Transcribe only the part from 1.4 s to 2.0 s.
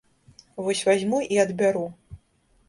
адбяру.